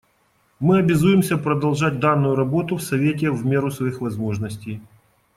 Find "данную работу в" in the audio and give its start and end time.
1.99-2.81